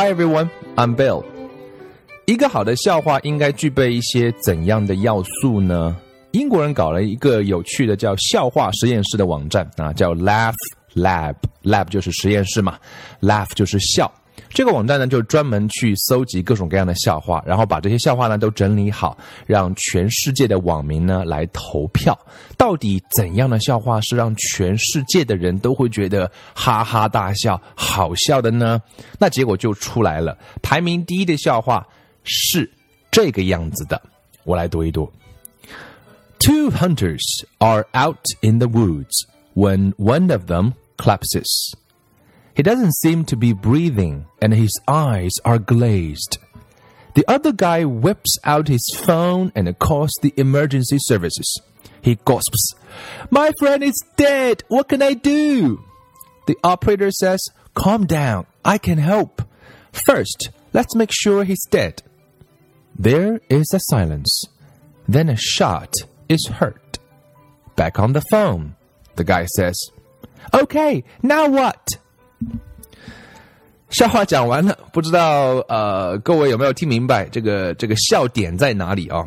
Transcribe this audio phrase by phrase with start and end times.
[0.00, 1.22] Hi everyone, I'm Bill.
[2.24, 5.94] 一个好的笑话应该具备一些怎样的要素呢？
[6.30, 10.54] 英国人搞了一个有趣的叫“笑话实验室”的网站啊，叫 Laugh
[10.94, 12.78] Lab，Lab 就是实验室嘛
[13.20, 14.10] ，Laugh 就是笑。
[14.52, 19.16] 这个网站呢，就专门去搜集各种各样的笑话，然后把这些笑话呢都整理好，
[19.46, 22.18] 让全世界的网民呢来投票，
[22.58, 28.82] 到底怎样的笑话是让全世界的人都会觉得哈哈大笑、好笑的呢？
[29.18, 31.86] 那结果就出来了，排名第一的笑话
[32.24, 32.70] 是
[33.10, 34.02] 这个样子的，
[34.44, 35.10] 我来读一读。
[36.40, 41.74] Two hunters are out in the woods when one of them collapses.
[42.54, 46.38] He doesn't seem to be breathing and his eyes are glazed.
[47.14, 51.60] The other guy whips out his phone and calls the emergency services.
[52.02, 52.74] He gasps,
[53.30, 54.62] My friend is dead.
[54.68, 55.84] What can I do?
[56.46, 58.46] The operator says, Calm down.
[58.64, 59.42] I can help.
[59.92, 62.02] First, let's make sure he's dead.
[62.96, 64.44] There is a silence.
[65.08, 65.94] Then a shot
[66.28, 66.98] is heard.
[67.76, 68.76] Back on the phone,
[69.16, 69.78] the guy says,
[70.54, 71.86] Okay, now what?
[73.90, 79.24] 笑话讲完了，不知道呃各位有没有听明白这个这个笑点在哪里啊？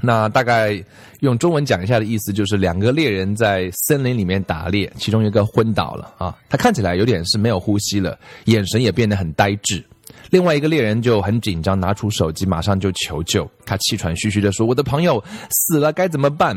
[0.00, 0.80] 那大概
[1.20, 9.84] 用中文讲一下的意思就是两个猎人在森林里面打猎，其中一个昏倒了啊，他看起来有点是没有呼吸了，眼神也变得很呆滞。
[10.30, 16.56] 另外一个猎人就很紧张，拿出手机马上就求救，他气喘吁吁的说：“我的朋友死了，该怎么办？”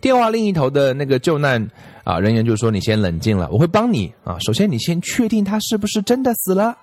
[0.00, 1.64] 电话另一头的那个救难
[2.04, 4.38] 啊人员就说：“你先冷静了，我会帮你啊。
[4.40, 6.76] 首先，你先确定他是不是真的死了。”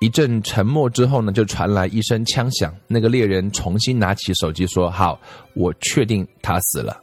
[0.00, 2.74] 一阵沉默之后呢，就传来一声枪响。
[2.86, 5.20] 那个猎人重新拿起手机说：“好，
[5.54, 7.00] 我确定他死了。”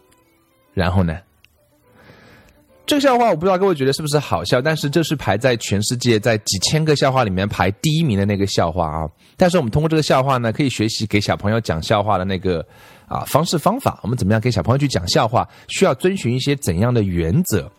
[0.74, 1.20] 然后呢？
[2.88, 9.06] 这个笑话我不知道各位觉得是不是好笑，但是这是排在全世界在几千个笑话里面排第一名的那个笑话啊。
[9.36, 12.66] 但是我们通过这个笑话呢，可以学习给小朋友讲笑话的那个
[13.06, 14.00] 啊方式方法。
[14.04, 15.46] 我们怎么样给小朋友去讲笑话？
[15.68, 17.70] 需要遵循一些怎样的原则？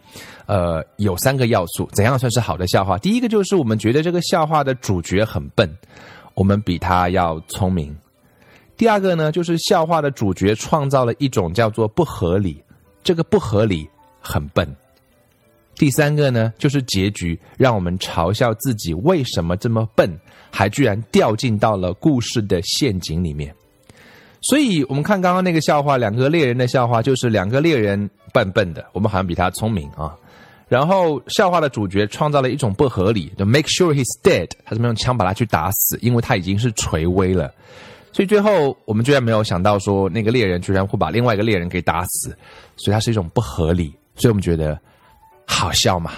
[0.44, 2.98] 呃，有三个要素，怎样算是好的笑话？
[2.98, 5.74] 第一个就是我们觉得这个笑话的主角很笨，
[6.34, 7.96] 我们比他要聪明。
[8.76, 12.62] 第二个呢，就是笑话的主角创造了一种叫做不合理，
[13.02, 13.88] 这个不合理
[14.20, 14.68] 很笨。
[15.78, 20.10] 第三个呢，就是结局让我们嘲笑自己为什么这么笨，
[20.50, 23.54] 还居然掉进到了故事的陷阱里面。
[24.40, 30.16] 所以，我们看刚刚那个笑话，两个猎人的笑话，就是两个猎人笨笨的，我们好像比他聪明啊。
[30.68, 37.52] 然后，笑话的主角创造了一种不合理，就 make sure he's dead，他怎么用枪把他去打死，因为他已经是垂危了。
[38.12, 42.36] 所以最后，我们居然没有想到说那个猎人居然会把另外一个猎人给打死，
[42.76, 43.94] 所以它是一种不合理。
[44.16, 44.76] 所以我们觉得。
[45.48, 46.12] 好笑吗。